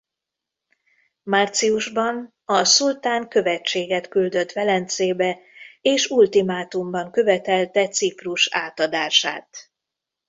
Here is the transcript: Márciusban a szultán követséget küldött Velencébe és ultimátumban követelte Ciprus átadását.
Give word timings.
Márciusban 1.23 2.33
a 2.45 2.63
szultán 2.63 3.27
követséget 3.27 4.07
küldött 4.07 4.51
Velencébe 4.51 5.39
és 5.81 6.07
ultimátumban 6.07 7.11
követelte 7.11 7.87
Ciprus 7.87 8.47
átadását. 8.51 9.71